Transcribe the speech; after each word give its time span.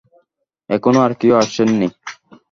এখনো 0.69 0.99
আর 1.05 1.11
কেউ 1.19 1.33
আসেন 1.41 1.69
নি? 1.79 1.87